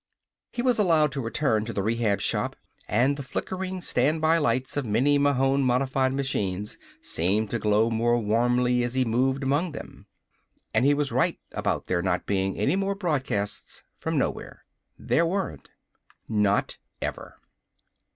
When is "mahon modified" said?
5.19-6.11